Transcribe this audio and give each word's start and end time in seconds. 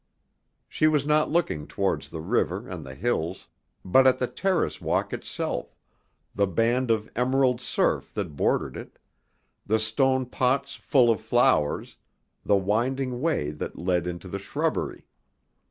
She 0.67 0.87
was 0.87 1.05
not 1.05 1.29
looking 1.29 1.67
towards 1.67 2.09
the 2.09 2.21
river 2.21 2.67
and 2.67 2.83
the 2.83 2.95
hills, 2.95 3.49
but 3.85 4.07
at 4.07 4.17
the 4.17 4.25
terrace 4.25 4.81
walk 4.81 5.13
itself, 5.13 5.75
the 6.33 6.47
band 6.47 6.89
of 6.89 7.07
emerald 7.15 7.59
turf 7.59 8.11
that 8.15 8.35
bordered 8.35 8.75
it, 8.77 8.97
the 9.63 9.77
stone 9.77 10.25
pots 10.25 10.73
full 10.73 11.11
of 11.11 11.21
flowers, 11.21 11.97
the 12.43 12.57
winding 12.57 13.21
way 13.21 13.51
that 13.51 13.77
led 13.77 14.07
into 14.07 14.27
the 14.27 14.39
shrubbery. 14.39 15.05